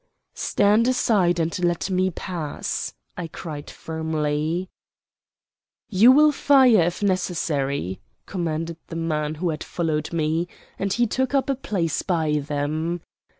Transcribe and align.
"Stand 0.33 0.87
aside 0.87 1.39
and 1.39 1.63
let 1.63 1.91
me 1.91 2.09
pass!" 2.09 2.95
I 3.15 3.27
cried 3.27 3.69
firmly. 3.69 4.67
"You 5.89 6.11
will 6.11 6.31
fire, 6.31 6.81
if 6.81 7.03
necessary," 7.03 8.01
commanded 8.25 8.77
the 8.87 8.95
man 8.95 9.35
who 9.35 9.49
had 9.51 9.63
followed 9.63 10.11
me, 10.11 10.47
and 10.79 10.91
he 10.91 11.05
took 11.05 11.35
up 11.35 11.51
a 11.51 11.55
place 11.55 12.01
by 12.01 12.39
them. 12.39 13.01